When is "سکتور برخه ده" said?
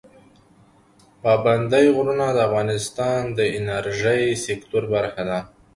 4.45-5.39